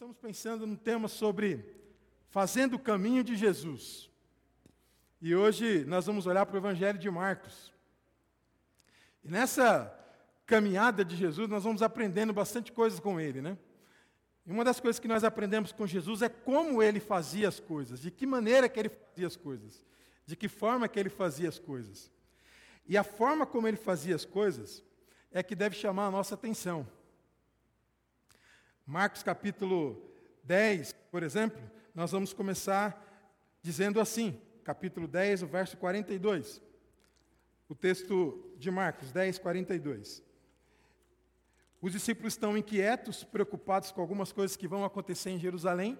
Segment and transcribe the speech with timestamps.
[0.00, 1.62] Estamos pensando num tema sobre
[2.30, 4.08] fazendo o caminho de Jesus.
[5.20, 7.70] E hoje nós vamos olhar para o Evangelho de Marcos.
[9.22, 9.94] E nessa
[10.46, 13.58] caminhada de Jesus, nós vamos aprendendo bastante coisas com ele, né?
[14.46, 18.00] E uma das coisas que nós aprendemos com Jesus é como ele fazia as coisas,
[18.00, 19.84] de que maneira que ele fazia as coisas,
[20.24, 22.10] de que forma que ele fazia as coisas.
[22.88, 24.82] E a forma como ele fazia as coisas
[25.30, 26.88] é que deve chamar a nossa atenção.
[28.90, 30.02] Marcos capítulo
[30.42, 31.62] 10, por exemplo,
[31.94, 33.00] nós vamos começar
[33.62, 36.60] dizendo assim, capítulo 10, o verso 42.
[37.68, 40.24] O texto de Marcos 10, 42.
[41.80, 45.96] Os discípulos estão inquietos, preocupados com algumas coisas que vão acontecer em Jerusalém.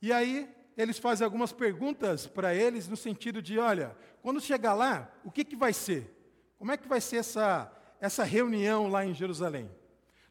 [0.00, 5.12] E aí eles fazem algumas perguntas para eles no sentido de, olha, quando chegar lá,
[5.24, 6.16] o que, que vai ser?
[6.60, 9.68] Como é que vai ser essa, essa reunião lá em Jerusalém?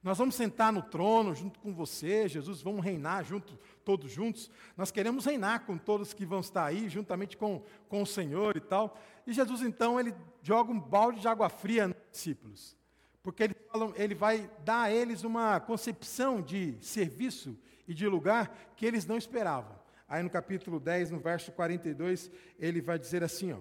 [0.04, 4.49] Nós vamos sentar no trono junto com você, Jesus, vamos reinar junto, todos juntos.
[4.76, 8.62] Nós queremos reinar com todos que vão estar aí, juntamente com, com o Senhor e
[8.62, 8.99] tal.
[9.27, 12.76] E Jesus, então, ele joga um balde de água fria nos discípulos.
[13.21, 13.55] Porque ele,
[13.96, 17.55] ele vai dar a eles uma concepção de serviço
[17.88, 19.80] e de lugar que eles não esperavam.
[20.08, 23.60] Aí no capítulo 10, no verso 42, ele vai dizer assim: ó,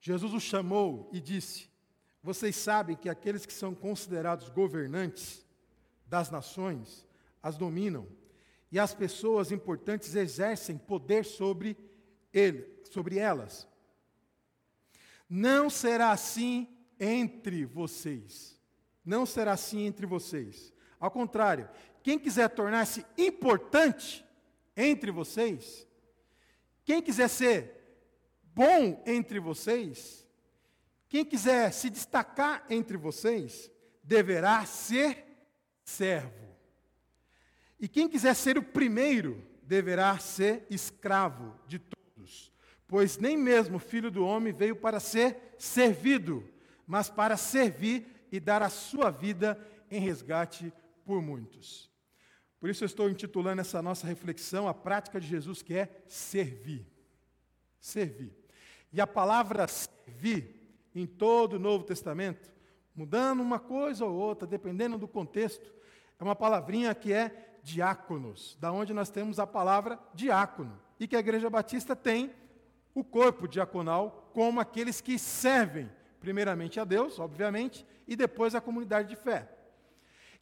[0.00, 1.68] Jesus os chamou e disse:
[2.22, 5.47] Vocês sabem que aqueles que são considerados governantes
[6.08, 7.06] das nações
[7.42, 8.06] as dominam,
[8.70, 11.76] e as pessoas importantes exercem poder sobre
[12.32, 13.66] ele, sobre elas.
[15.28, 18.60] Não será assim entre vocês.
[19.04, 20.72] Não será assim entre vocês.
[21.00, 21.68] Ao contrário,
[22.02, 24.24] quem quiser tornar-se importante
[24.76, 25.86] entre vocês,
[26.84, 27.78] quem quiser ser
[28.54, 30.26] bom entre vocês,
[31.08, 33.70] quem quiser se destacar entre vocês,
[34.02, 35.27] deverá ser
[35.88, 36.46] servo.
[37.80, 42.52] E quem quiser ser o primeiro, deverá ser escravo de todos.
[42.86, 46.46] Pois nem mesmo o filho do homem veio para ser servido,
[46.86, 49.58] mas para servir e dar a sua vida
[49.90, 50.72] em resgate
[51.04, 51.90] por muitos.
[52.60, 56.86] Por isso eu estou intitulando essa nossa reflexão a prática de Jesus, que é servir.
[57.80, 58.32] Servir.
[58.92, 60.54] E a palavra servir,
[60.94, 62.50] em todo o Novo Testamento,
[62.94, 65.77] mudando uma coisa ou outra, dependendo do contexto,
[66.18, 71.14] é uma palavrinha que é diáconos, da onde nós temos a palavra diácono, e que
[71.14, 72.34] a Igreja Batista tem
[72.94, 79.08] o corpo diaconal como aqueles que servem, primeiramente a Deus, obviamente, e depois a comunidade
[79.08, 79.48] de fé.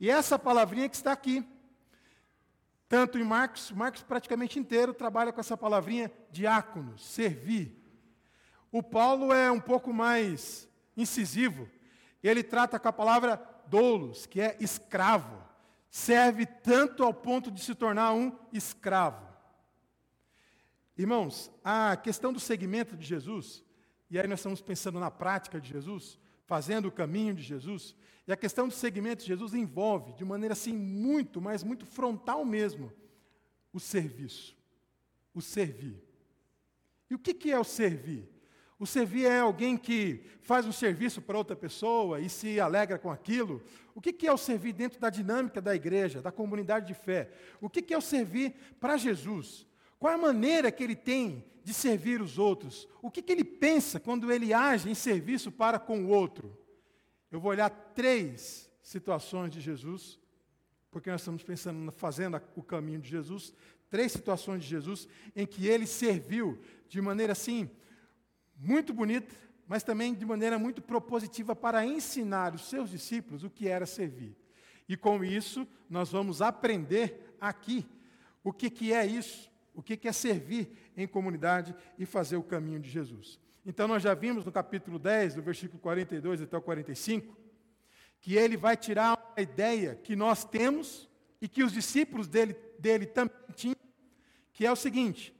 [0.00, 1.46] E essa palavrinha que está aqui,
[2.88, 7.82] tanto em Marcos, Marcos praticamente inteiro trabalha com essa palavrinha diácono, servir.
[8.70, 11.68] O Paulo é um pouco mais incisivo.
[12.22, 15.46] Ele trata com a palavra doulos, que é escravo
[15.90, 19.26] serve tanto ao ponto de se tornar um escravo.
[20.96, 23.62] Irmãos, a questão do segmento de Jesus,
[24.10, 27.94] e aí nós estamos pensando na prática de Jesus, fazendo o caminho de Jesus,
[28.26, 32.44] e a questão do segmento de Jesus envolve, de maneira assim muito, mas muito frontal
[32.44, 32.92] mesmo,
[33.72, 34.56] o serviço,
[35.34, 36.02] o servir.
[37.10, 38.35] E o que é o servir?
[38.78, 43.10] O servir é alguém que faz um serviço para outra pessoa e se alegra com
[43.10, 43.62] aquilo.
[43.94, 47.30] O que é o servir dentro da dinâmica da igreja, da comunidade de fé?
[47.60, 49.66] O que é o servir para Jesus?
[49.98, 52.86] Qual é a maneira que ele tem de servir os outros?
[53.00, 56.56] O que ele pensa quando ele age em serviço para com o outro?
[57.30, 60.20] Eu vou olhar três situações de Jesus,
[60.90, 63.54] porque nós estamos pensando, fazendo o caminho de Jesus,
[63.88, 67.70] três situações de Jesus em que ele serviu de maneira assim
[68.56, 69.34] muito bonita,
[69.66, 74.36] mas também de maneira muito propositiva para ensinar os seus discípulos o que era servir.
[74.88, 77.84] E com isso, nós vamos aprender aqui
[78.44, 82.42] o que, que é isso, o que, que é servir em comunidade e fazer o
[82.42, 83.40] caminho de Jesus.
[83.64, 87.36] Então, nós já vimos no capítulo 10, do versículo 42 até o 45,
[88.20, 91.10] que ele vai tirar a ideia que nós temos
[91.40, 93.76] e que os discípulos dele, dele também tinham,
[94.52, 95.34] que é o seguinte: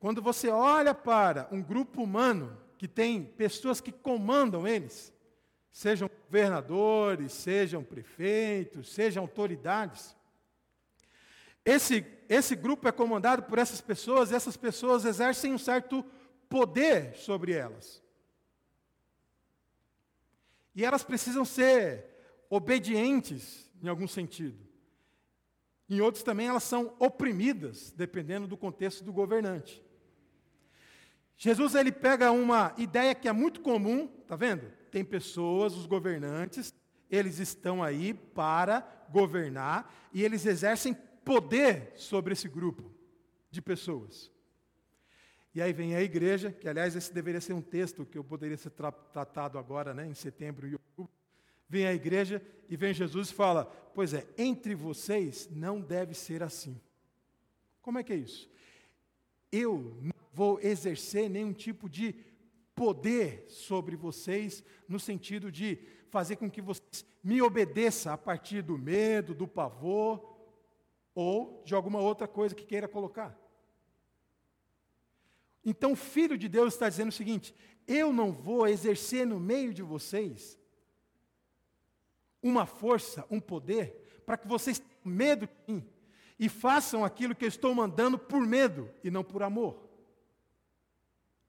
[0.00, 5.12] quando você olha para um grupo humano que tem pessoas que comandam eles,
[5.70, 10.16] sejam governadores, sejam prefeitos, sejam autoridades,
[11.64, 16.02] esse, esse grupo é comandado por essas pessoas e essas pessoas exercem um certo
[16.48, 18.02] poder sobre elas.
[20.74, 22.06] E elas precisam ser
[22.48, 24.58] obedientes em algum sentido.
[25.88, 29.84] Em outros também elas são oprimidas, dependendo do contexto do governante.
[31.42, 34.70] Jesus ele pega uma ideia que é muito comum, tá vendo?
[34.90, 36.74] Tem pessoas, os governantes,
[37.10, 40.92] eles estão aí para governar e eles exercem
[41.24, 42.94] poder sobre esse grupo
[43.50, 44.30] de pessoas.
[45.54, 48.58] E aí vem a igreja, que aliás esse deveria ser um texto que eu poderia
[48.58, 51.10] ser tra tratado agora, né, em setembro e outubro.
[51.66, 53.64] Vem a igreja e vem Jesus e fala:
[53.94, 56.78] Pois é, entre vocês não deve ser assim.
[57.80, 58.50] Como é que é isso?
[59.50, 62.14] Eu não vou exercer nenhum tipo de
[62.74, 65.78] poder sobre vocês, no sentido de
[66.08, 70.34] fazer com que vocês me obedeçam a partir do medo, do pavor,
[71.14, 73.38] ou de alguma outra coisa que queira colocar.
[75.62, 77.54] Então, o Filho de Deus está dizendo o seguinte:
[77.86, 80.58] eu não vou exercer no meio de vocês
[82.42, 85.86] uma força, um poder, para que vocês tenham medo de mim
[86.38, 89.89] e façam aquilo que eu estou mandando por medo e não por amor,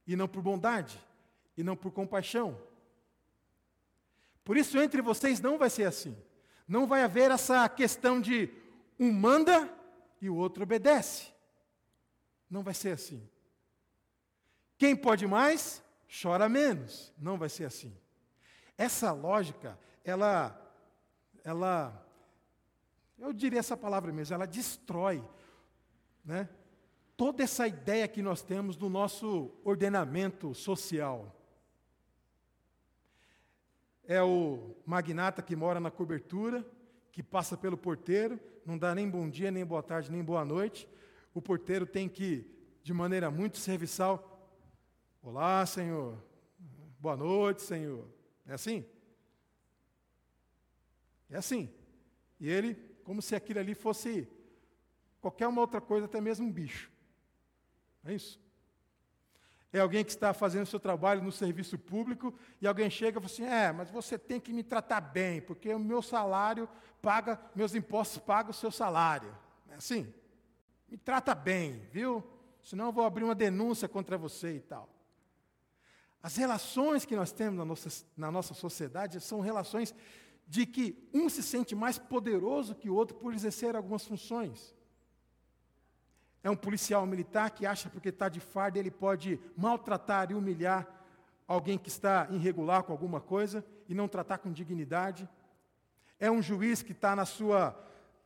[0.05, 0.99] e não por bondade,
[1.55, 2.59] e não por compaixão.
[4.43, 6.17] Por isso, entre vocês não vai ser assim.
[6.67, 8.49] Não vai haver essa questão de
[8.99, 9.69] um manda
[10.21, 11.31] e o outro obedece.
[12.49, 13.27] Não vai ser assim.
[14.77, 15.83] Quem pode mais,
[16.21, 17.13] chora menos.
[17.17, 17.95] Não vai ser assim.
[18.77, 20.59] Essa lógica, ela,
[21.43, 22.07] ela,
[23.19, 25.23] eu diria essa palavra mesmo, ela destrói,
[26.25, 26.49] né?
[27.21, 31.39] Toda essa ideia que nós temos do nosso ordenamento social.
[34.03, 36.65] É o magnata que mora na cobertura,
[37.11, 40.89] que passa pelo porteiro, não dá nem bom dia, nem boa tarde, nem boa noite.
[41.31, 42.43] O porteiro tem que,
[42.81, 44.49] de maneira muito serviçal,
[45.21, 46.17] Olá, Senhor.
[46.99, 48.07] Boa noite, Senhor.
[48.47, 48.83] É assim?
[51.29, 51.71] É assim.
[52.39, 52.73] E ele,
[53.03, 54.27] como se aquilo ali fosse
[55.19, 56.90] qualquer uma outra coisa, até mesmo um bicho.
[58.05, 58.39] É isso.
[59.73, 63.33] É alguém que está fazendo seu trabalho no serviço público e alguém chega e fala
[63.33, 66.67] assim: É, mas você tem que me tratar bem, porque o meu salário
[67.01, 69.35] paga, meus impostos pagam o seu salário.
[69.69, 70.13] É assim?
[70.89, 72.21] Me trata bem, viu?
[72.61, 74.89] Senão eu vou abrir uma denúncia contra você e tal.
[76.21, 79.95] As relações que nós temos na nossa, na nossa sociedade são relações
[80.47, 84.75] de que um se sente mais poderoso que o outro por exercer algumas funções.
[86.43, 90.87] É um policial militar que acha porque está de farda ele pode maltratar e humilhar
[91.47, 95.29] alguém que está irregular com alguma coisa e não tratar com dignidade.
[96.19, 97.77] É um juiz que está na sua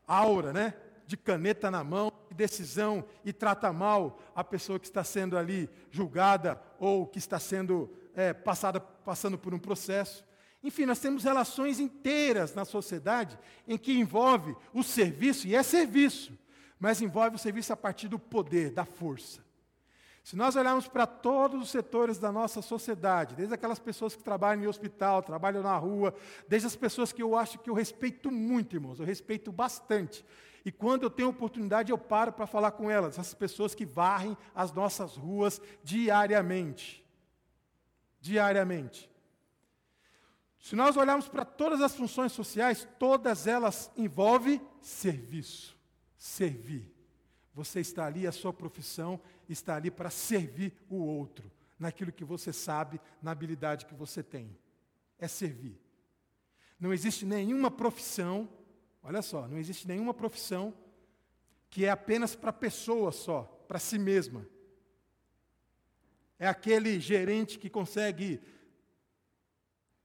[0.08, 0.74] aura, né?
[1.08, 6.62] De caneta na mão, decisão e trata mal a pessoa que está sendo ali julgada
[6.80, 10.26] ou que está sendo é, passada, passando por um processo.
[10.64, 16.34] Enfim, nós temos relações inteiras na sociedade em que envolve o serviço, e é serviço,
[16.80, 19.44] mas envolve o serviço a partir do poder, da força.
[20.24, 24.64] Se nós olharmos para todos os setores da nossa sociedade, desde aquelas pessoas que trabalham
[24.64, 26.16] em hospital, trabalham na rua,
[26.48, 30.26] desde as pessoas que eu acho que eu respeito muito, irmãos, eu respeito bastante,
[30.66, 34.36] e quando eu tenho oportunidade, eu paro para falar com elas, essas pessoas que varrem
[34.56, 37.06] as nossas ruas diariamente.
[38.20, 39.08] Diariamente.
[40.60, 45.75] Se nós olharmos para todas as funções sociais, todas elas envolvem serviço,
[46.26, 46.92] servir.
[47.54, 52.52] Você está ali, a sua profissão está ali para servir o outro, naquilo que você
[52.52, 54.58] sabe, na habilidade que você tem.
[55.18, 55.80] É servir.
[56.80, 58.50] Não existe nenhuma profissão
[59.08, 60.74] Olha só, não existe nenhuma profissão
[61.70, 64.48] que é apenas para pessoa só, para si mesma.
[66.40, 68.42] É aquele gerente que consegue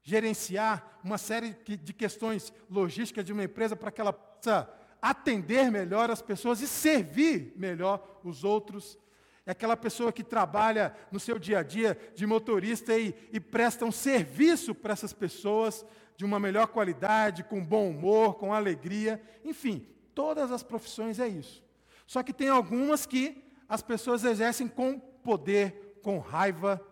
[0.03, 6.11] gerenciar uma série de questões logísticas de uma empresa para que ela possa atender melhor
[6.11, 8.99] as pessoas e servir melhor os outros.
[9.47, 13.85] É aquela pessoa que trabalha no seu dia a dia de motorista e, e presta
[13.85, 15.85] um serviço para essas pessoas
[16.17, 21.65] de uma melhor qualidade, com bom humor, com alegria, enfim, todas as profissões é isso.
[22.07, 26.85] Só que tem algumas que as pessoas exercem com poder, com raiva,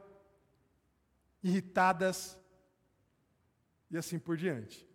[1.43, 2.38] irritadas
[3.91, 4.88] e assim por diante.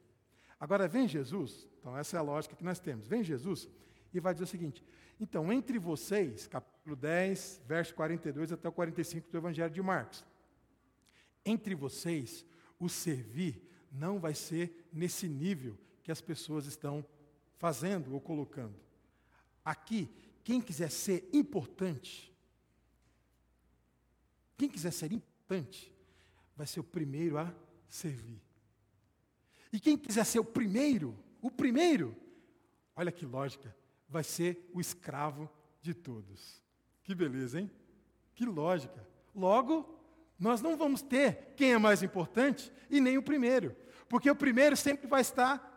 [0.60, 3.10] Agora vem Jesus, então essa é a lógica que nós temos.
[3.10, 3.68] Vem Jesus
[4.14, 4.82] e vai dizer o seguinte:
[5.20, 10.24] então, entre vocês, capítulo 10, verso 42 até o 45 do Evangelho de Marcos,
[11.46, 12.46] entre vocês,
[12.80, 13.62] o servir
[13.92, 17.06] não vai ser nesse nível que as pessoas estão
[17.58, 18.80] fazendo ou colocando.
[19.64, 20.10] Aqui,
[20.42, 22.34] quem quiser ser importante,
[24.58, 25.94] quem quiser ser importante,
[26.56, 27.54] vai ser o primeiro a
[27.90, 28.42] servir.
[29.74, 32.16] E quem quiser ser o primeiro, o primeiro,
[32.96, 33.76] olha que lógica,
[34.08, 35.50] vai ser o escravo
[35.82, 36.64] de todos.
[37.04, 37.70] Que beleza, hein?
[38.34, 39.06] Que lógica.
[39.36, 40.00] Logo,
[40.40, 43.76] nós não vamos ter quem é mais importante e nem o primeiro.
[44.08, 45.70] Porque o primeiro sempre vai estar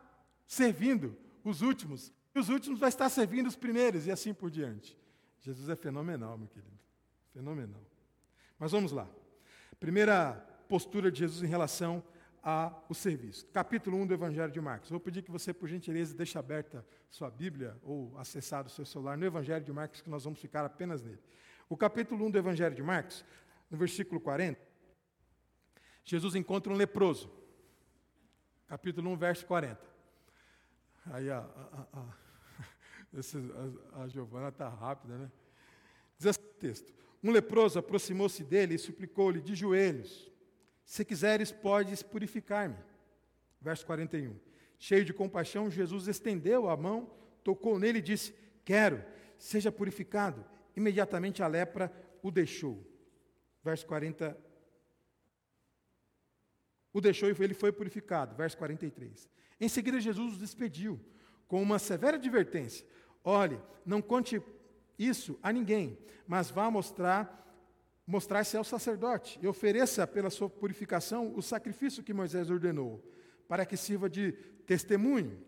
[0.47, 2.13] servindo os últimos.
[2.33, 4.97] E os últimos vai estar servindo os primeiros, e assim por diante.
[5.41, 6.79] Jesus é fenomenal, meu querido.
[7.33, 7.83] Fenomenal.
[8.57, 9.09] Mas vamos lá.
[9.81, 10.35] Primeira
[10.69, 12.05] postura de Jesus em relação
[12.47, 13.45] ao serviço.
[13.49, 14.89] Capítulo 1 do Evangelho de Marcos.
[14.89, 19.19] Vou pedir que você, por gentileza, deixe aberta sua Bíblia ou acessado o seu celular
[19.19, 21.19] no Evangelho de Marcos, que nós vamos ficar apenas nele.
[21.69, 23.25] O capítulo 1 do Evangelho de Marcos,
[23.69, 24.61] no versículo 40,
[26.05, 27.29] Jesus encontra um leproso.
[28.69, 29.81] Capítulo 1, verso 40.
[31.07, 32.01] Aí a, a, a,
[33.99, 35.33] a, a Giovana está rápida, né?
[36.17, 40.31] Diz assim o texto: Um leproso aproximou-se dele e suplicou-lhe de joelhos:
[40.87, 42.77] Se quiseres, podes purificar-me.
[43.61, 44.39] Verso 41.
[44.79, 47.11] Cheio de compaixão, Jesus estendeu a mão,
[47.43, 48.33] tocou nele e disse:
[48.65, 49.05] Quero,
[49.37, 50.47] seja purificado.
[50.77, 52.81] Imediatamente a lepra o deixou.
[53.65, 54.39] Verso 40.
[56.93, 58.37] O deixou e ele foi purificado.
[58.37, 59.29] Verso 43.
[59.61, 61.01] Em seguida, Jesus os despediu
[61.49, 62.87] com uma severa advertência:
[63.25, 64.41] Olhe, não conte
[64.97, 67.45] isso a ninguém, mas vá mostrar
[68.07, 73.03] mostrar-se ao sacerdote e ofereça pela sua purificação o sacrifício que Moisés ordenou,
[73.49, 74.33] para que sirva de
[74.67, 75.43] testemunho.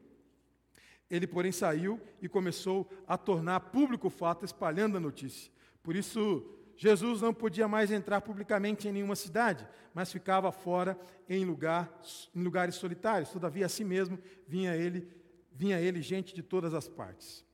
[1.11, 5.50] Ele, porém, saiu e começou a tornar público o fato, espalhando a notícia.
[5.83, 6.45] Por isso,
[6.77, 10.99] Jesus não podia mais entrar publicamente em nenhuma cidade, mas ficava fora
[11.29, 11.91] em, lugar,
[12.35, 13.31] em lugares solitários.
[13.31, 15.09] Todavia, assim mesmo, vinha ele,
[15.53, 17.45] vinha ele gente de todas as partes.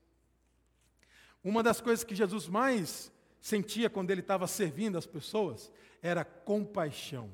[1.45, 3.13] Uma das coisas que Jesus mais
[3.45, 5.71] sentia quando ele estava servindo as pessoas
[6.01, 7.31] era compaixão.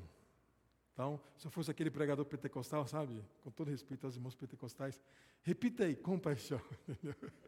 [0.91, 5.01] Então, se eu fosse aquele pregador pentecostal, sabe, com todo respeito aos irmãos pentecostais,
[5.41, 6.59] repita aí, compaixão.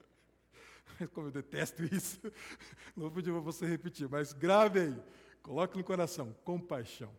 [1.11, 2.21] Como eu detesto isso,
[2.95, 5.03] não vou pedir para você repetir, mas grave aí,
[5.41, 7.11] coloque no coração, compaixão.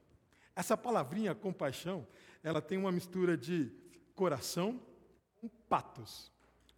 [0.57, 2.07] Essa palavrinha compaixão,
[2.43, 3.71] ela tem uma mistura de
[4.15, 4.81] coração
[5.37, 6.33] com patos.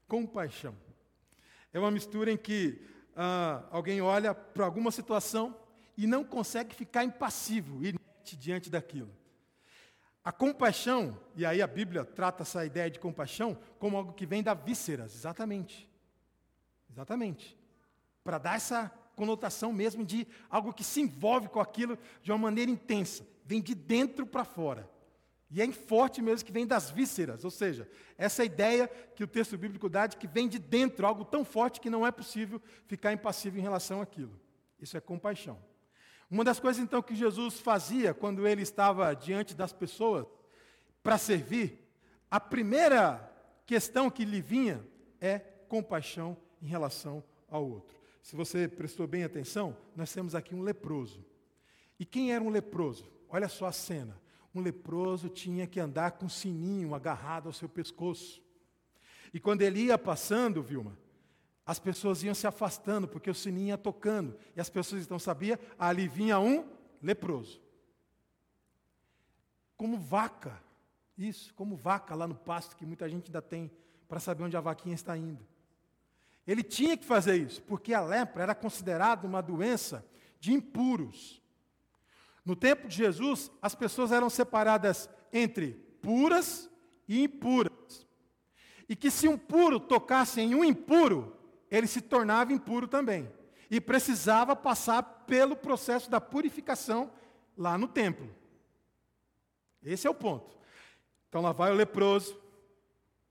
[0.08, 0.75] Compaixão.
[1.73, 5.56] É uma mistura em que ah, alguém olha para alguma situação
[5.96, 7.80] e não consegue ficar impassível,
[8.38, 9.11] diante daquilo.
[10.23, 14.42] A compaixão, e aí a Bíblia trata essa ideia de compaixão como algo que vem
[14.42, 15.88] da vísceras, exatamente.
[16.90, 17.56] Exatamente.
[18.25, 22.70] Para dar essa conotação mesmo de algo que se envolve com aquilo de uma maneira
[22.70, 24.90] intensa, vem de dentro para fora.
[25.50, 27.88] E é forte mesmo que vem das vísceras, ou seja,
[28.18, 31.80] essa ideia que o texto bíblico dá de que vem de dentro, algo tão forte
[31.80, 34.38] que não é possível ficar impassível em relação àquilo.
[34.80, 35.58] Isso é compaixão.
[36.28, 40.26] Uma das coisas então que Jesus fazia quando ele estava diante das pessoas
[41.00, 41.78] para servir,
[42.28, 43.32] a primeira
[43.64, 44.84] questão que lhe vinha
[45.20, 47.96] é compaixão em relação ao outro.
[48.20, 51.24] Se você prestou bem atenção, nós temos aqui um leproso.
[52.00, 53.08] E quem era um leproso?
[53.28, 54.20] Olha só a cena
[54.58, 58.42] um leproso tinha que andar com um sininho agarrado ao seu pescoço.
[59.32, 60.96] E quando ele ia passando, Vilma,
[61.64, 64.36] as pessoas iam se afastando, porque o sininho ia tocando.
[64.54, 66.64] E as pessoas então sabiam, ali vinha um
[67.02, 67.60] leproso.
[69.76, 70.62] Como vaca,
[71.18, 73.70] isso, como vaca lá no pasto, que muita gente ainda tem,
[74.08, 75.44] para saber onde a vaquinha está indo.
[76.46, 80.06] Ele tinha que fazer isso, porque a lepra era considerada uma doença
[80.38, 81.42] de impuros.
[82.46, 86.70] No tempo de Jesus, as pessoas eram separadas entre puras
[87.08, 88.06] e impuras.
[88.88, 91.36] E que se um puro tocasse em um impuro,
[91.68, 93.28] ele se tornava impuro também.
[93.68, 97.10] E precisava passar pelo processo da purificação
[97.58, 98.32] lá no templo.
[99.82, 100.56] Esse é o ponto.
[101.28, 102.40] Então lá vai o leproso,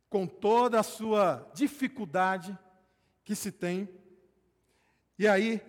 [0.09, 2.57] com toda a sua dificuldade
[3.23, 3.89] que se tem,
[5.17, 5.61] e aí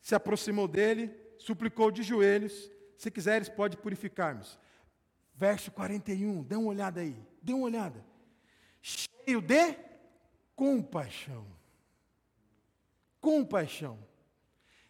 [0.00, 4.58] se aproximou dele, suplicou de joelhos: Se quiseres, pode purificar-nos.
[5.34, 8.04] Verso 41, dê uma olhada aí, dê uma olhada.
[8.82, 9.76] Cheio de
[10.56, 11.46] compaixão.
[13.20, 13.98] Compaixão.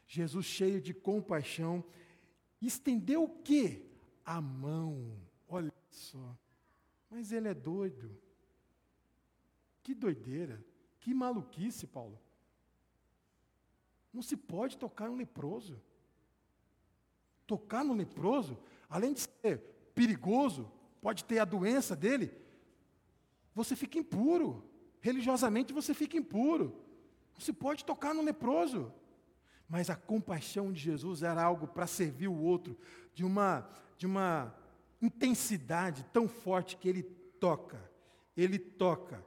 [0.07, 1.85] Jesus, cheio de compaixão,
[2.63, 3.83] estendeu o quê?
[4.25, 5.21] A mão.
[5.49, 6.37] Olha só.
[7.11, 8.17] Mas ele é doido.
[9.83, 10.65] Que doideira.
[11.01, 12.21] Que maluquice, Paulo.
[14.13, 15.81] Não se pode tocar um leproso
[17.47, 19.59] tocar no leproso, além de ser
[19.95, 22.33] perigoso, pode ter a doença dele,
[23.55, 24.63] você fica impuro.
[25.01, 26.77] Religiosamente você fica impuro.
[27.33, 28.93] Não se pode tocar no leproso.
[29.69, 32.77] Mas a compaixão de Jesus era algo para servir o outro
[33.15, 34.55] de uma, de uma
[35.01, 37.81] intensidade tão forte que ele toca.
[38.37, 39.25] Ele toca.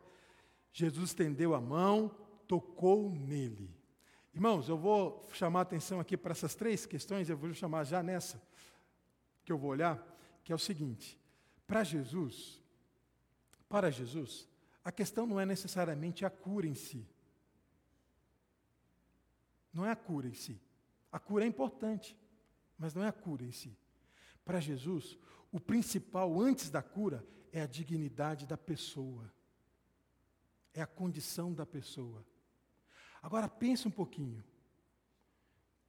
[0.72, 2.12] Jesus estendeu a mão,
[2.48, 3.79] tocou nele.
[4.34, 8.04] Irmãos, eu vou chamar a atenção aqui para essas três questões, eu vou chamar já
[8.04, 8.42] nessa,
[9.44, 10.02] que eu vou olhar,
[10.44, 11.20] que é o seguinte:
[11.66, 12.62] para Jesus,
[13.68, 14.48] para Jesus,
[14.84, 17.08] a questão não é necessariamente a cura em si.
[19.74, 20.60] Não é a cura em si.
[21.12, 22.18] A cura é importante,
[22.78, 23.78] mas não é a cura em si.
[24.44, 25.18] Para Jesus,
[25.52, 29.32] o principal antes da cura é a dignidade da pessoa.
[30.74, 32.26] É a condição da pessoa.
[33.22, 34.44] Agora pense um pouquinho.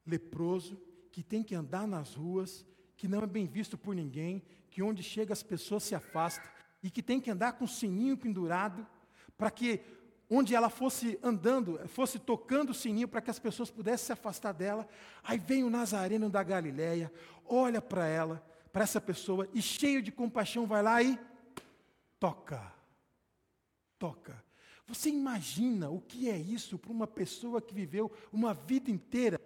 [0.06, 0.80] Leproso
[1.12, 2.64] que tem que andar nas ruas,
[2.96, 6.48] que não é bem visto por ninguém, que onde chega as pessoas se afastam
[6.82, 8.86] e que tem que andar com o sininho pendurado
[9.36, 9.80] para que
[10.28, 14.52] onde ela fosse andando, fosse tocando o sininho para que as pessoas pudessem se afastar
[14.52, 14.88] dela.
[15.24, 17.12] Aí vem o Nazareno da Galileia,
[17.44, 21.18] olha para ela, para essa pessoa e cheio de compaixão vai lá e
[22.20, 22.72] toca.
[23.98, 24.49] Toca.
[24.90, 29.40] Você imagina o que é isso para uma pessoa que viveu uma vida inteira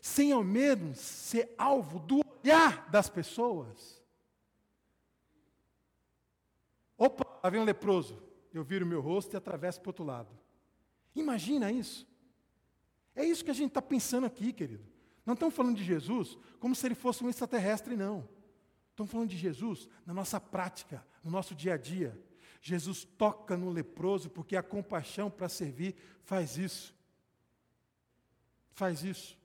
[0.00, 4.02] sem ao menos ser alvo do olhar das pessoas?
[6.98, 8.22] Opa, lá vem um leproso.
[8.52, 10.38] Eu viro meu rosto e atravesso para o outro lado.
[11.14, 12.06] Imagina isso.
[13.14, 14.84] É isso que a gente está pensando aqui, querido.
[15.24, 18.28] Não estamos falando de Jesus como se ele fosse um extraterrestre, não.
[18.90, 22.20] Estamos falando de Jesus na nossa prática, no nosso dia a dia.
[22.60, 26.94] Jesus toca no leproso porque a compaixão para servir faz isso.
[28.72, 29.36] Faz isso.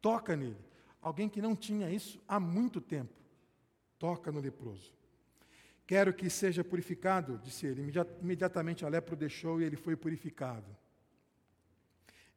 [0.00, 0.64] Toca nele.
[1.00, 3.14] Alguém que não tinha isso há muito tempo.
[3.98, 4.92] Toca no leproso.
[5.86, 7.92] Quero que seja purificado, disse ele.
[8.20, 10.66] Imediatamente a lepra o deixou e ele foi purificado.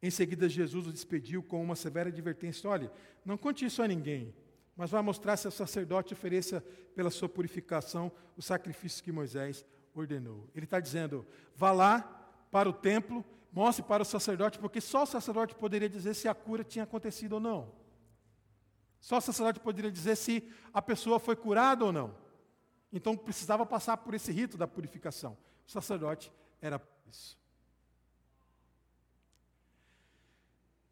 [0.00, 2.88] Em seguida, Jesus o despediu com uma severa advertência: olhe,
[3.24, 4.32] não conte isso a ninguém
[4.80, 9.62] mas vai mostrar se o sacerdote ofereça pela sua purificação o sacrifício que Moisés
[9.94, 10.48] ordenou.
[10.54, 12.00] Ele está dizendo: vá lá
[12.50, 13.22] para o templo,
[13.52, 17.34] mostre para o sacerdote, porque só o sacerdote poderia dizer se a cura tinha acontecido
[17.34, 17.70] ou não.
[18.98, 22.16] Só o sacerdote poderia dizer se a pessoa foi curada ou não.
[22.90, 25.36] Então precisava passar por esse rito da purificação.
[25.68, 27.38] O sacerdote era isso.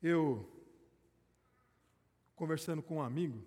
[0.02, 0.46] Eu,
[2.36, 3.42] conversando com um amigo,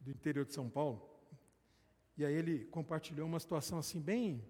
[0.00, 1.08] do interior de São Paulo.
[2.16, 4.44] E aí ele compartilhou uma situação assim bem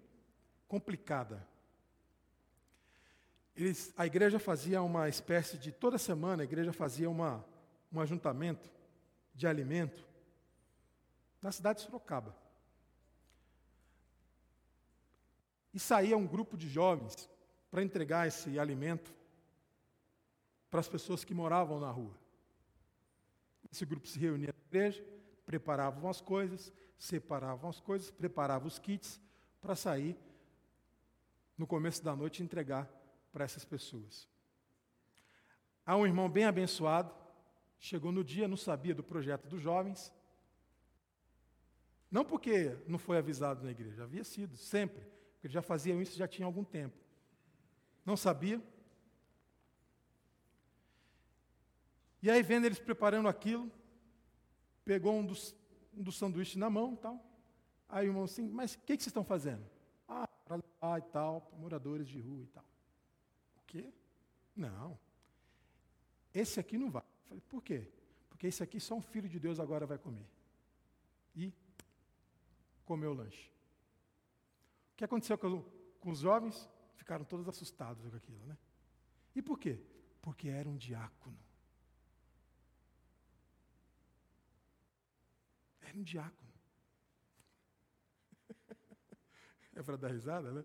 [0.67, 1.47] complicada.
[3.55, 7.45] Eles, a igreja fazia uma espécie de toda semana a igreja fazia uma,
[7.91, 8.71] um ajuntamento
[9.33, 10.07] de alimento
[11.41, 12.35] na cidade de Sorocaba.
[15.73, 17.29] E saía um grupo de jovens
[17.69, 19.13] para entregar esse alimento
[20.69, 22.15] para as pessoas que moravam na rua.
[23.71, 25.05] Esse grupo se reunia na igreja,
[25.51, 29.19] preparavam as coisas, separavam as coisas, preparavam os kits
[29.59, 30.17] para sair
[31.57, 32.89] no começo da noite e entregar
[33.33, 34.29] para essas pessoas.
[35.85, 37.13] Há um irmão bem abençoado,
[37.77, 40.13] chegou no dia, não sabia do projeto dos jovens.
[42.09, 45.03] Não porque não foi avisado na igreja, havia sido, sempre.
[45.33, 46.97] Porque já faziam isso já tinha algum tempo.
[48.05, 48.61] Não sabia.
[52.21, 53.69] E aí, vendo eles preparando aquilo,
[54.83, 55.55] pegou um dos,
[55.93, 57.23] um dos sanduíches na mão tal.
[57.87, 59.63] Aí o irmão assim, mas o que, que vocês estão fazendo?
[60.07, 62.65] Ah, para levar e tal, para moradores de rua e tal.
[63.57, 63.91] O quê?
[64.55, 64.97] Não.
[66.33, 67.03] Esse aqui não vai.
[67.27, 67.87] Falei, por quê?
[68.29, 70.25] Porque esse aqui só um filho de Deus agora vai comer.
[71.35, 71.53] E
[72.85, 73.51] comeu o lanche.
[74.93, 75.63] O que aconteceu com,
[75.99, 76.69] com os jovens?
[76.95, 78.57] Ficaram todos assustados com aquilo, né?
[79.35, 79.79] E por quê?
[80.21, 81.37] Porque era um diácono.
[85.91, 86.51] Era um diácono.
[89.73, 90.63] É para dar risada, né?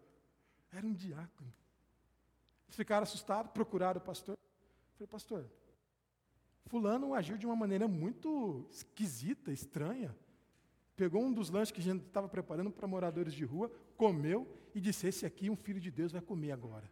[0.70, 1.52] Era um diácono.
[2.68, 4.38] Ficaram assustados, procuraram o pastor.
[4.94, 5.50] Falei, pastor,
[6.66, 10.16] fulano agiu de uma maneira muito esquisita, estranha.
[10.94, 14.80] Pegou um dos lanches que a gente estava preparando para moradores de rua, comeu e
[14.80, 16.88] disse: Esse aqui, um filho de Deus, vai comer agora.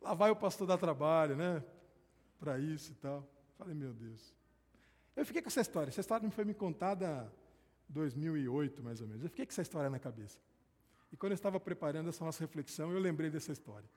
[0.00, 1.64] Lá vai o pastor dar trabalho, né?
[2.38, 3.26] Para isso e tal.
[3.56, 4.34] Falei, meu Deus.
[5.16, 5.90] Eu fiquei com essa história.
[5.90, 7.32] Essa história foi me contada
[7.88, 9.22] em 2008, mais ou menos.
[9.22, 10.38] Eu fiquei com essa história na cabeça.
[11.12, 13.88] E quando eu estava preparando essa nossa reflexão, eu lembrei dessa história.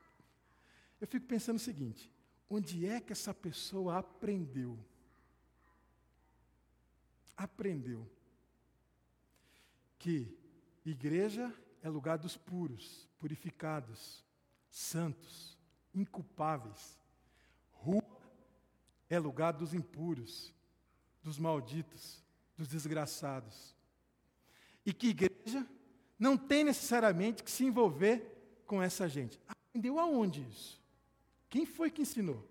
[1.01, 2.11] Eu fico pensando o seguinte:
[2.49, 4.77] onde é que essa pessoa aprendeu?
[7.35, 8.07] Aprendeu
[9.97, 10.35] que
[10.85, 14.23] igreja é lugar dos puros, purificados,
[14.69, 15.57] santos,
[15.93, 16.99] inculpáveis.
[17.71, 18.03] Rua
[19.09, 20.53] é lugar dos impuros,
[21.27, 22.23] dos malditos,
[22.55, 23.75] dos desgraçados.
[24.85, 25.67] E que igreja
[26.17, 29.37] não tem necessariamente que se envolver com essa gente.
[29.45, 30.81] Aprendeu aonde isso?
[31.49, 32.49] Quem foi que ensinou?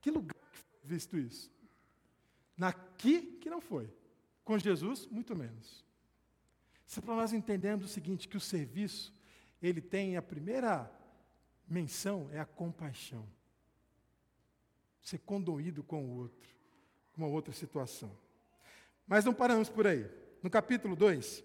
[0.00, 1.52] Que lugar que foi visto isso?
[2.56, 3.92] Naqui que não foi.
[4.42, 5.84] Com Jesus, muito menos.
[6.96, 9.14] É para nós entendermos o seguinte, que o serviço,
[9.60, 10.90] ele tem a primeira
[11.68, 13.28] menção, é a compaixão.
[15.02, 16.57] Ser condoído com o outro,
[17.18, 18.10] uma outra situação.
[19.06, 20.08] Mas não paramos por aí.
[20.42, 21.44] No capítulo 2,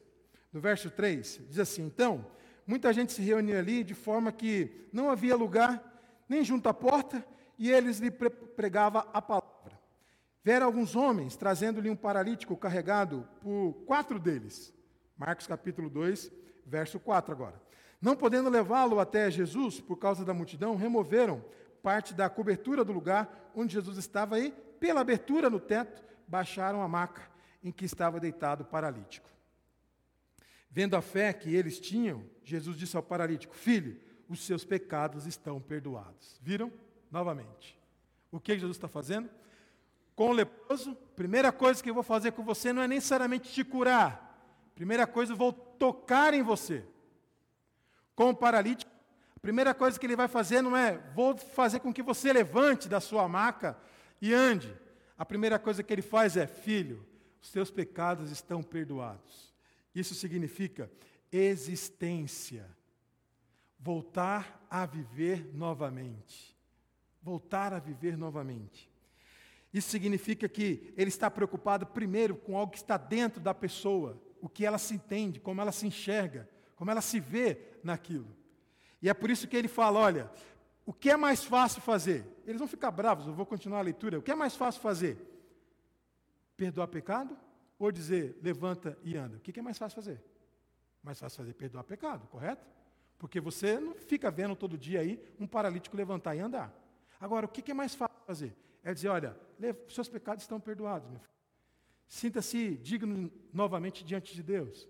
[0.53, 2.25] no verso 3, diz assim: Então,
[2.65, 5.91] muita gente se reuniu ali de forma que não havia lugar
[6.29, 7.25] nem junto à porta,
[7.57, 9.79] e eles lhe pregava a palavra.
[10.43, 14.73] Vieram alguns homens trazendo-lhe um paralítico carregado por quatro deles.
[15.17, 16.31] Marcos capítulo 2,
[16.65, 17.61] verso 4 agora.
[18.01, 21.43] Não podendo levá-lo até Jesus por causa da multidão, removeram
[21.81, 26.87] parte da cobertura do lugar onde Jesus estava e, pela abertura no teto, baixaram a
[26.89, 27.21] maca
[27.63, 29.29] em que estava deitado o paralítico.
[30.69, 35.61] Vendo a fé que eles tinham, Jesus disse ao paralítico: Filho, os seus pecados estão
[35.61, 36.37] perdoados.
[36.41, 36.69] Viram?
[37.09, 37.79] Novamente.
[38.29, 39.29] O que Jesus está fazendo?
[40.17, 43.63] Com o leproso, primeira coisa que eu vou fazer com você não é necessariamente te
[43.63, 44.37] curar.
[44.75, 46.83] Primeira coisa, eu vou tocar em você.
[48.17, 48.91] Com o paralítico,
[49.33, 52.89] a primeira coisa que ele vai fazer não é vou fazer com que você levante
[52.89, 53.77] da sua maca
[54.23, 54.73] e ande.
[55.17, 57.05] A primeira coisa que ele faz é, filho,
[57.41, 59.53] os teus pecados estão perdoados.
[59.93, 60.89] Isso significa
[61.29, 62.65] existência
[63.77, 66.57] voltar a viver novamente.
[67.21, 68.89] Voltar a viver novamente.
[69.73, 74.47] Isso significa que ele está preocupado primeiro com algo que está dentro da pessoa, o
[74.47, 78.33] que ela se entende, como ela se enxerga, como ela se vê naquilo.
[79.01, 80.31] E é por isso que ele fala: olha,
[80.85, 82.25] o que é mais fácil fazer?
[82.45, 84.19] Eles vão ficar bravos, eu vou continuar a leitura.
[84.19, 85.17] O que é mais fácil fazer?
[86.57, 87.37] Perdoar pecado
[87.79, 89.37] ou dizer levanta e anda?
[89.37, 90.23] O que é mais fácil fazer?
[91.01, 92.65] Mais fácil fazer perdoar pecado, correto?
[93.17, 96.73] Porque você não fica vendo todo dia aí um paralítico levantar e andar.
[97.19, 98.55] Agora, o que é mais fácil fazer?
[98.83, 99.37] É dizer, olha,
[99.87, 101.33] seus pecados estão perdoados, meu filho.
[102.05, 104.87] Sinta-se digno novamente diante de Deus.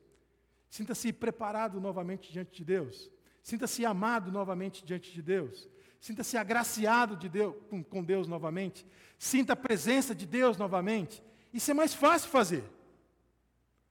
[0.68, 3.12] Sinta-se preparado novamente diante de Deus.
[3.44, 5.70] Sinta-se amado novamente diante de Deus.
[6.04, 7.56] Sinta-se agraciado de Deus,
[7.90, 8.86] com, Deus novamente.
[9.18, 11.24] Sinta a presença de Deus novamente.
[11.54, 12.62] Isso é mais fácil fazer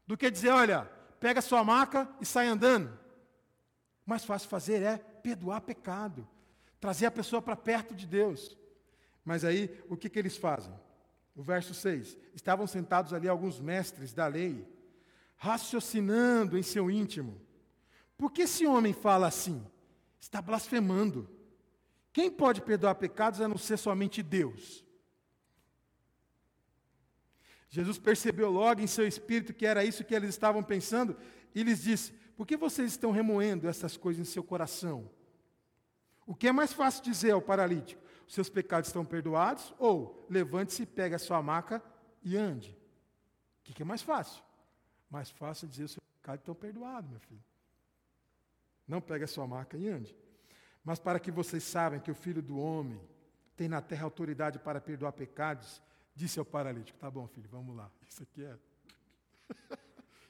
[0.06, 0.84] do que dizer, olha,
[1.18, 2.92] pega sua maca e sai andando.
[4.04, 6.28] Mais fácil fazer é perdoar pecado,
[6.78, 8.58] trazer a pessoa para perto de Deus.
[9.24, 10.74] Mas aí, o que, que eles fazem?
[11.34, 14.68] O verso 6: Estavam sentados ali alguns mestres da lei,
[15.38, 17.40] raciocinando em seu íntimo.
[18.18, 19.66] Por que esse homem fala assim?
[20.20, 21.40] Está blasfemando.
[22.12, 24.84] Quem pode perdoar pecados a não ser somente Deus?
[27.68, 31.16] Jesus percebeu logo em seu espírito que era isso que eles estavam pensando
[31.54, 35.10] e lhes disse: por que vocês estão remoendo essas coisas em seu coração?
[36.26, 38.02] O que é mais fácil dizer ao paralítico?
[38.28, 39.74] Seus pecados estão perdoados?
[39.78, 41.82] Ou levante-se, pegue a sua maca
[42.22, 42.76] e ande?
[43.60, 44.42] O que é mais fácil?
[45.08, 47.44] Mais fácil dizer: os seus pecados estão perdoados, meu filho.
[48.86, 50.14] Não pegue a sua maca e ande.
[50.84, 53.00] Mas para que vocês saibam que o filho do homem
[53.56, 55.80] tem na terra autoridade para perdoar pecados,
[56.14, 57.90] disse ao paralítico: Tá bom, filho, vamos lá.
[58.08, 58.58] Isso aqui é.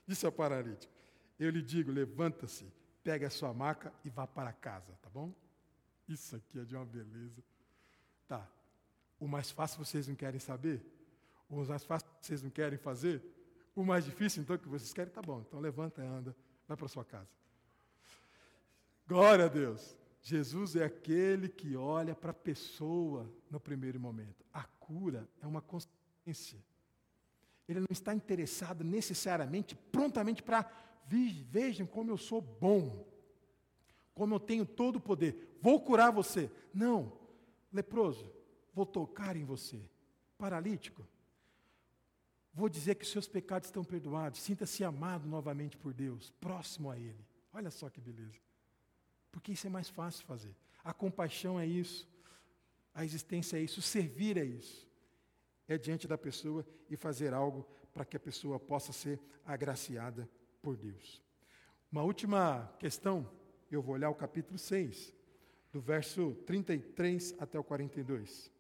[0.07, 0.93] disse ao paralítico:
[1.39, 5.33] eu lhe digo: levanta-se, pegue a sua maca e vá para casa, tá bom?
[6.09, 7.43] Isso aqui é de uma beleza.
[8.29, 8.47] Tá.
[9.19, 10.85] O mais fácil vocês não querem saber?
[11.49, 13.23] O mais fácil vocês não querem fazer?
[13.75, 15.13] O mais difícil, então, que vocês querem?
[15.13, 15.41] Tá bom.
[15.41, 16.37] Então levanta e anda,
[16.69, 17.29] vai para sua casa.
[19.07, 19.97] Glória a Deus.
[20.23, 24.47] Jesus é aquele que olha para a pessoa no primeiro momento.
[24.55, 26.59] A cura é uma consciência.
[27.69, 30.71] Ele não está interessado necessariamente, prontamente para
[31.05, 33.07] Vejam como eu sou bom,
[34.15, 35.59] como eu tenho todo o poder.
[35.61, 36.51] Vou curar você.
[36.73, 37.13] Não,
[37.73, 38.33] leproso,
[38.73, 39.91] vou tocar em você.
[40.39, 41.07] Paralítico,
[42.55, 44.41] vou dizer que seus pecados estão perdoados.
[44.41, 47.27] Sinta-se amado novamente por Deus, próximo a Ele.
[47.53, 48.41] Olha só que beleza.
[49.33, 50.55] Porque isso é mais fácil fazer.
[50.85, 52.09] A compaixão é isso,
[52.95, 54.87] a existência é isso, servir é isso.
[55.67, 60.29] É diante da pessoa e fazer algo para que a pessoa possa ser agraciada
[60.61, 61.23] por Deus.
[61.91, 63.29] Uma última questão,
[63.71, 65.15] eu vou olhar o capítulo 6,
[65.73, 68.51] do verso 33 até o 42.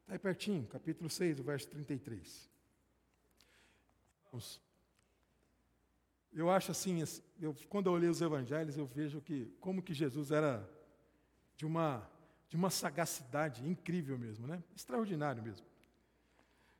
[0.00, 2.50] Está aí pertinho, capítulo 6, do verso 33.
[4.30, 4.63] Vamos.
[6.34, 7.02] Eu acho assim,
[7.40, 10.68] eu, quando eu olhei os evangelhos, eu vejo que como que Jesus era
[11.56, 12.10] de uma,
[12.48, 14.62] de uma sagacidade incrível mesmo, né?
[14.74, 15.64] Extraordinário mesmo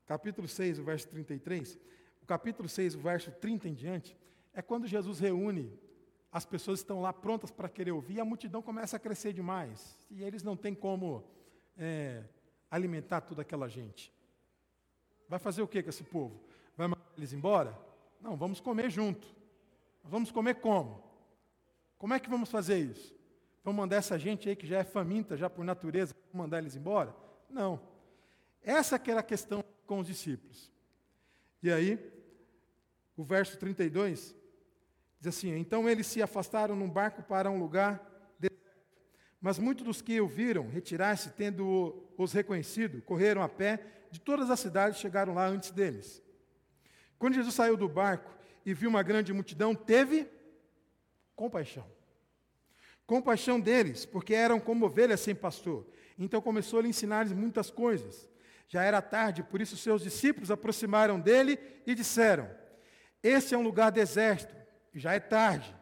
[0.06, 1.78] capítulo 6, o verso 33,
[2.22, 4.16] o capítulo 6, o verso 30 em diante,
[4.52, 5.72] é quando Jesus reúne,
[6.30, 10.06] as pessoas estão lá prontas para querer ouvir, e a multidão começa a crescer demais,
[10.10, 11.24] e eles não têm como
[11.76, 12.24] é,
[12.70, 14.12] alimentar toda aquela gente.
[15.28, 16.40] Vai fazer o que com esse povo?
[16.76, 17.76] Vai mandar eles embora?
[18.20, 19.26] Não, vamos comer junto.
[20.04, 21.02] Vamos comer como?
[21.98, 23.14] Como é que vamos fazer isso?
[23.62, 27.14] Vamos mandar essa gente aí que já é faminta, já por natureza, mandar eles embora?
[27.48, 27.80] Não.
[28.62, 30.70] Essa que era a questão com os discípulos.
[31.62, 31.98] E aí,
[33.16, 34.34] o verso 32
[35.18, 38.14] diz assim: Então eles se afastaram num barco para um lugar
[39.44, 43.78] mas muitos dos que o viram retirar-se, tendo os reconhecido, correram a pé
[44.10, 46.22] de todas as cidades chegaram lá antes deles.
[47.18, 48.33] Quando Jesus saiu do barco
[48.64, 50.28] e viu uma grande multidão, teve
[51.36, 51.84] compaixão.
[53.06, 55.86] Compaixão deles, porque eram como ovelhas sem pastor.
[56.18, 58.28] Então começou a lhe ensinar muitas coisas.
[58.68, 62.48] Já era tarde, por isso seus discípulos aproximaram dele e disseram:
[63.22, 64.54] Este é um lugar deserto,
[64.94, 65.74] já é tarde.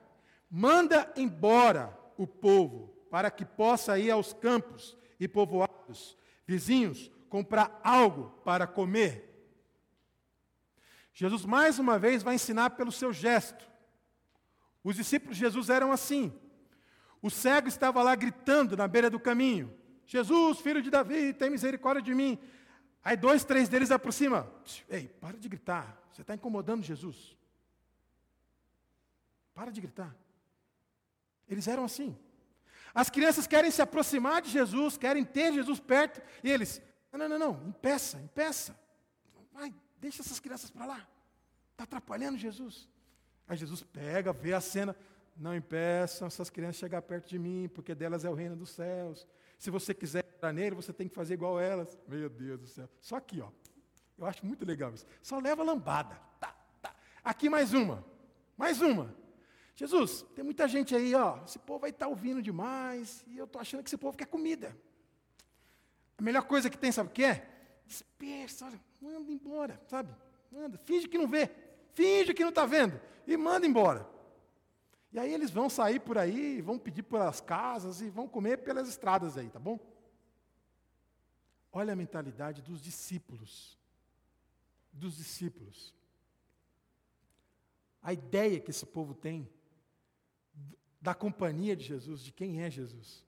[0.50, 6.16] Manda embora o povo para que possa ir aos campos e povoados
[6.46, 9.31] vizinhos comprar algo para comer.
[11.12, 13.70] Jesus mais uma vez vai ensinar pelo seu gesto.
[14.82, 16.32] Os discípulos de Jesus eram assim.
[17.20, 19.72] O cego estava lá gritando na beira do caminho:
[20.06, 22.38] Jesus, filho de Davi, tem misericórdia de mim.
[23.04, 24.48] Aí dois, três deles aproximam.
[24.88, 25.98] Ei, para de gritar.
[26.12, 27.36] Você está incomodando Jesus.
[29.54, 30.14] Para de gritar.
[31.48, 32.16] Eles eram assim.
[32.94, 37.28] As crianças querem se aproximar de Jesus, querem ter Jesus perto, e eles, não, não,
[37.28, 38.78] não, não impeça, impeça.
[39.52, 39.72] Vai,
[40.02, 41.08] deixa essas crianças para lá.
[41.70, 42.88] Está atrapalhando Jesus.
[43.46, 44.96] Aí Jesus pega, vê a cena,
[45.36, 49.26] não impeçam essas crianças chegar perto de mim, porque delas é o reino dos céus.
[49.58, 51.96] Se você quiser entrar nele, você tem que fazer igual elas.
[52.08, 52.88] Meu Deus do céu.
[53.00, 53.48] Só aqui, ó.
[54.18, 55.06] Eu acho muito legal isso.
[55.22, 56.16] Só leva lambada.
[56.40, 56.94] Tá, tá.
[57.22, 58.04] Aqui mais uma.
[58.56, 59.14] Mais uma.
[59.74, 63.46] Jesus, tem muita gente aí, ó, esse povo vai estar tá ouvindo demais, e eu
[63.46, 64.76] estou achando que esse povo quer comida.
[66.18, 67.48] A melhor coisa que tem, sabe o que é?
[67.86, 70.14] Dispersa, olha, manda embora, sabe?
[70.50, 71.50] Manda, finge que não vê,
[71.92, 74.08] finge que não está vendo, e manda embora.
[75.12, 78.88] E aí eles vão sair por aí, vão pedir pelas casas e vão comer pelas
[78.88, 79.78] estradas aí, tá bom?
[81.72, 83.76] Olha a mentalidade dos discípulos.
[84.92, 85.94] Dos discípulos.
[88.02, 89.48] A ideia que esse povo tem
[91.00, 93.26] da companhia de Jesus, de quem é Jesus.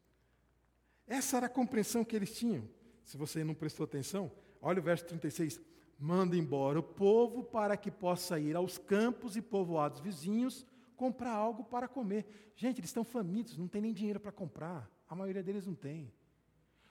[1.07, 2.69] Essa era a compreensão que eles tinham.
[3.03, 4.31] Se você não prestou atenção,
[4.65, 5.61] olha o verso 36.
[5.99, 11.65] Manda embora o povo para que possa ir aos campos e povoados vizinhos comprar algo
[11.65, 12.53] para comer.
[12.57, 14.91] Gente, eles estão famintos, não tem nem dinheiro para comprar.
[15.09, 16.13] A maioria deles não tem.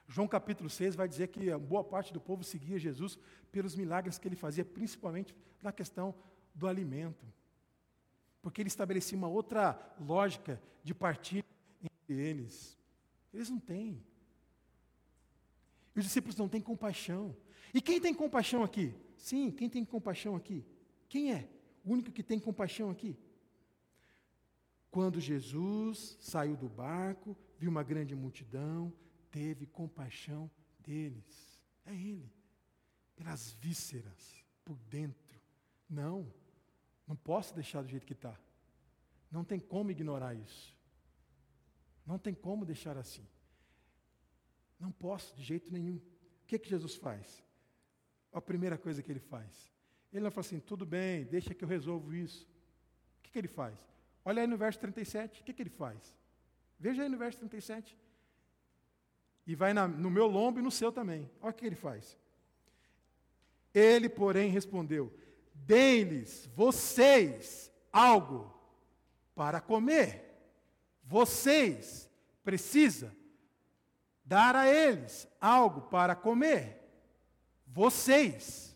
[0.08, 3.18] João capítulo 6 vai dizer que boa parte do povo seguia Jesus
[3.52, 6.14] pelos milagres que ele fazia, principalmente na questão
[6.54, 7.26] do alimento
[8.44, 11.46] porque ele estabelecia uma outra lógica de partir
[11.82, 12.78] entre eles.
[13.34, 14.04] Eles não têm.
[15.96, 17.36] E os discípulos não têm compaixão.
[17.74, 18.96] E quem tem compaixão aqui?
[19.18, 20.66] Sim, quem tem compaixão aqui?
[21.08, 21.50] Quem é?
[21.84, 23.18] O único que tem compaixão aqui?
[24.90, 28.94] Quando Jesus saiu do barco, viu uma grande multidão,
[29.32, 31.60] teve compaixão deles.
[31.86, 32.32] É Ele.
[33.16, 35.40] Pelas vísceras, por dentro.
[35.90, 36.32] Não.
[37.08, 38.40] Não posso deixar do jeito que está.
[39.32, 40.76] Não tem como ignorar isso.
[42.06, 43.28] Não tem como deixar assim.
[44.84, 45.96] Não posso, de jeito nenhum.
[45.96, 47.42] O que, que Jesus faz?
[48.34, 49.72] A primeira coisa que ele faz.
[50.12, 52.46] Ele não fala assim, tudo bem, deixa que eu resolvo isso.
[53.18, 53.80] O que, que ele faz?
[54.26, 56.14] Olha aí no verso 37, o que, que ele faz?
[56.78, 57.98] Veja aí no verso 37.
[59.48, 61.32] E vai na, no meu lombo e no seu também.
[61.40, 62.18] Olha o que ele faz.
[63.74, 65.14] Ele, porém, respondeu:
[65.54, 68.54] deem-lhes vocês algo
[69.34, 70.26] para comer.
[71.06, 72.10] Vocês
[72.44, 73.23] precisam
[74.26, 76.80] dar a eles algo para comer.
[77.68, 78.76] Vocês.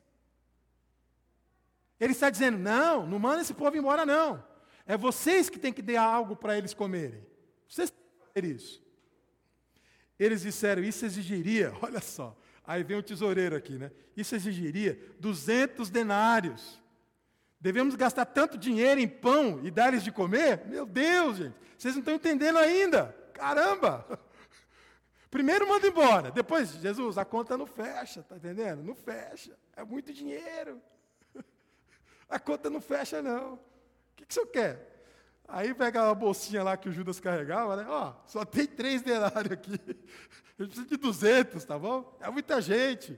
[1.99, 4.43] Ele está dizendo: não, não manda esse povo embora, não.
[4.85, 7.25] É vocês que têm que dar algo para eles comerem.
[7.67, 8.83] Vocês têm que fazer isso.
[10.17, 12.35] Eles disseram: isso exigiria, olha só,
[12.67, 13.89] Aí vem o tesoureiro aqui, né?
[14.15, 16.81] Isso exigiria 200 denários.
[17.61, 20.65] Devemos gastar tanto dinheiro em pão e dar-lhes de comer?
[20.67, 23.15] Meu Deus, gente, vocês não estão entendendo ainda.
[23.33, 24.05] Caramba!
[25.29, 28.81] Primeiro manda embora, depois, Jesus, a conta não fecha, tá entendendo?
[28.81, 30.81] Não fecha, é muito dinheiro.
[32.29, 33.53] A conta não fecha, não.
[33.53, 33.59] O
[34.15, 34.97] que, que o senhor quer?
[35.47, 37.85] Aí pega a bolsinha lá que o Judas carregava, né?
[37.87, 39.79] Ó, só tem três denários aqui.
[40.59, 42.17] A gente precisa de 200, tá bom?
[42.19, 43.17] É muita gente.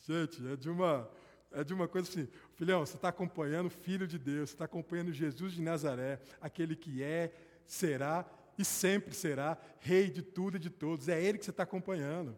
[0.00, 1.10] Gente, é de uma,
[1.52, 2.28] é de uma coisa assim.
[2.54, 6.74] Filhão, você está acompanhando o Filho de Deus, você está acompanhando Jesus de Nazaré, aquele
[6.76, 7.32] que é,
[7.66, 8.24] será
[8.58, 11.08] e sempre será Rei de tudo e de todos.
[11.08, 12.36] É Ele que você está acompanhando.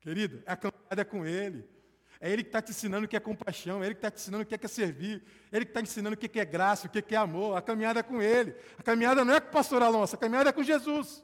[0.00, 1.68] Querido, a caminhada é com Ele.
[2.18, 4.18] É Ele que está te ensinando o que é compaixão, é Ele que está te
[4.20, 6.86] ensinando o que é, servir, é Ele que está te ensinando o que é graça,
[6.86, 7.56] o que é amor.
[7.56, 8.54] A caminhada é com Ele.
[8.78, 11.22] A caminhada não é com o pastor Alonso, a caminhada é com Jesus.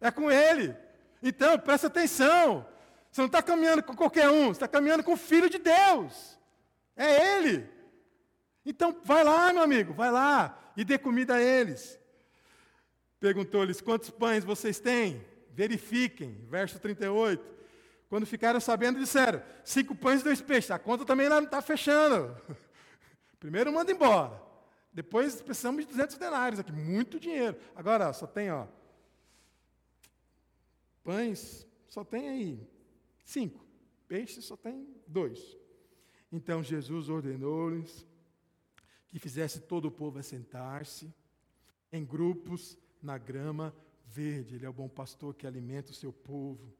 [0.00, 0.76] É com Ele.
[1.22, 2.66] Então, presta atenção.
[3.10, 6.38] Você não está caminhando com qualquer um, você está caminhando com o Filho de Deus.
[6.96, 7.68] É Ele.
[8.64, 11.98] Então, vai lá, meu amigo, vai lá e dê comida a eles.
[13.22, 15.24] Perguntou-lhes: quantos pães vocês têm?
[15.52, 16.44] Verifiquem.
[16.50, 17.40] Verso 38.
[18.08, 20.72] Quando ficaram sabendo, disseram: cinco pães e dois peixes.
[20.72, 22.36] A conta também não está fechando.
[23.38, 24.42] Primeiro manda embora.
[24.92, 27.56] Depois precisamos de 200 denários aqui, muito dinheiro.
[27.76, 28.66] Agora, ó, só tem, ó,
[31.04, 32.68] pães, só tem aí
[33.24, 33.64] cinco.
[34.08, 35.56] Peixes só tem dois.
[36.30, 38.04] Então Jesus ordenou-lhes
[39.08, 41.14] que fizesse todo o povo assentar-se
[41.92, 43.74] em grupos na grama
[44.06, 44.54] verde.
[44.54, 46.72] Ele é o bom pastor que alimenta o seu povo.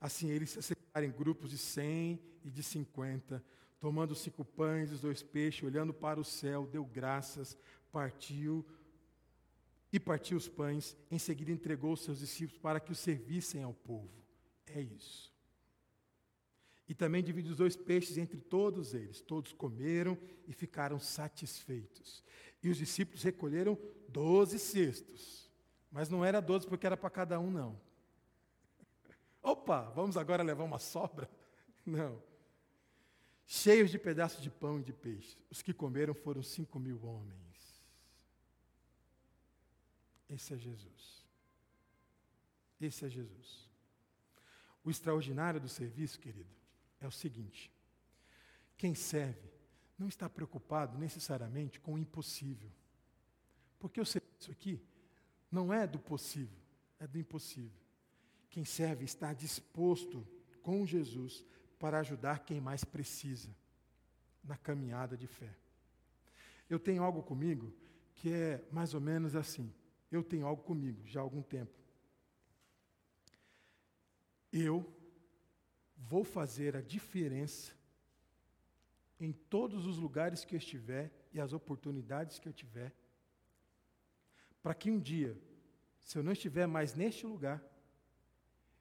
[0.00, 3.42] Assim eles se assentaram em grupos de cem e de cinquenta,
[3.80, 7.56] tomando cinco pães e dois peixes, olhando para o céu, deu graças,
[7.90, 8.64] partiu
[9.92, 10.96] e partiu os pães.
[11.10, 14.10] Em seguida entregou os seus discípulos para que os servissem ao povo.
[14.66, 15.32] É isso.
[16.88, 19.20] E também divide os dois peixes entre todos eles.
[19.20, 22.22] Todos comeram e ficaram satisfeitos.
[22.62, 25.41] E os discípulos recolheram doze cestos.
[25.92, 27.78] Mas não era doze porque era para cada um, não.
[29.42, 31.28] Opa, vamos agora levar uma sobra?
[31.84, 32.22] Não.
[33.44, 35.36] Cheios de pedaços de pão e de peixe.
[35.50, 37.84] Os que comeram foram cinco mil homens.
[40.30, 41.26] Esse é Jesus.
[42.80, 43.68] Esse é Jesus.
[44.84, 46.54] O extraordinário do serviço, querido,
[47.00, 47.70] é o seguinte:
[48.76, 49.50] quem serve
[49.98, 52.70] não está preocupado necessariamente com o impossível.
[53.78, 54.80] Porque o serviço aqui
[55.52, 56.58] não é do possível,
[56.98, 57.78] é do impossível.
[58.48, 60.26] Quem serve está disposto
[60.62, 61.44] com Jesus
[61.78, 63.54] para ajudar quem mais precisa
[64.42, 65.54] na caminhada de fé.
[66.68, 67.72] Eu tenho algo comigo
[68.14, 69.72] que é mais ou menos assim.
[70.10, 71.72] Eu tenho algo comigo já há algum tempo.
[74.52, 74.90] Eu
[75.96, 77.72] vou fazer a diferença
[79.18, 82.92] em todos os lugares que eu estiver e as oportunidades que eu tiver,
[84.62, 85.36] para que um dia,
[86.00, 87.62] se eu não estiver mais neste lugar,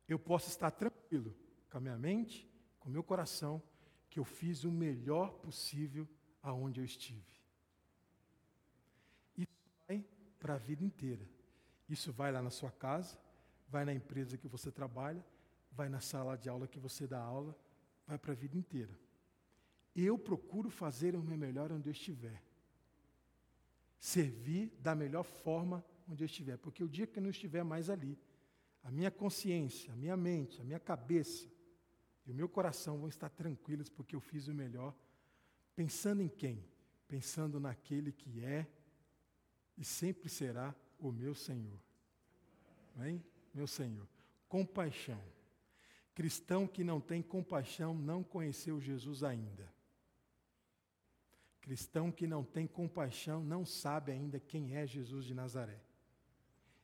[0.08, 1.36] eu possa estar tranquilo
[1.70, 3.62] com a minha mente, com o meu coração,
[4.10, 6.08] que eu fiz o melhor possível
[6.44, 7.24] aonde eu estive.
[9.38, 10.06] Isso vai
[10.40, 11.28] para a vida inteira.
[11.88, 13.18] Isso vai lá na sua casa,
[13.68, 15.26] vai na empresa que você trabalha,
[15.72, 17.58] vai na sala de aula que você dá aula,
[18.06, 18.98] vai para a vida inteira.
[19.96, 22.42] Eu procuro fazer o meu melhor onde eu estiver.
[24.02, 27.88] Servir da melhor forma onde eu estiver, porque o dia que eu não estiver mais
[27.88, 28.18] ali,
[28.82, 31.48] a minha consciência, a minha mente, a minha cabeça
[32.26, 34.96] e o meu coração vão estar tranquilos porque eu fiz o melhor,
[35.76, 36.66] pensando em quem?
[37.08, 38.68] Pensando naquele que é
[39.78, 41.80] e sempre será o meu Senhor.
[42.96, 43.24] Amém?
[43.54, 44.08] Meu Senhor.
[44.50, 45.22] Compaixão.
[46.16, 49.72] Cristão que não tem compaixão não conheceu Jesus ainda.
[51.62, 55.80] Cristão que não tem compaixão não sabe ainda quem é Jesus de Nazaré.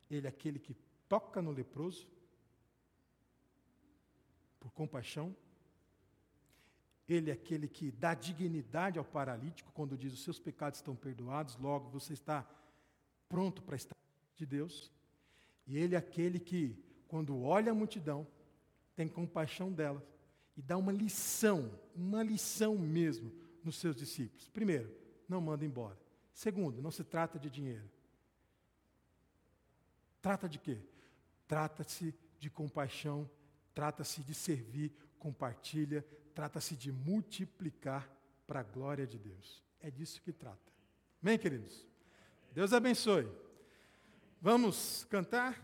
[0.10, 0.76] Ele é aquele que
[1.10, 2.08] toca no leproso
[4.60, 5.36] por compaixão.
[7.10, 11.58] Ele é aquele que dá dignidade ao paralítico quando diz os seus pecados estão perdoados,
[11.58, 12.48] logo você está
[13.28, 13.96] pronto para estar
[14.36, 14.92] de Deus.
[15.66, 18.28] E ele é aquele que, quando olha a multidão,
[18.96, 20.04] tem compaixão delas
[20.56, 24.48] e dá uma lição, uma lição mesmo nos seus discípulos.
[24.50, 24.92] Primeiro,
[25.28, 26.00] não manda embora.
[26.34, 27.90] Segundo, não se trata de dinheiro.
[30.22, 30.80] Trata de quê?
[31.48, 33.30] Trata-se de compaixão,
[33.74, 38.10] trata-se de servir, compartilha, trata-se de multiplicar
[38.46, 39.64] para a glória de Deus.
[39.80, 40.72] É disso que trata.
[41.22, 41.86] Amém, queridos?
[42.54, 43.28] Deus abençoe.
[44.42, 45.62] Vamos cantar?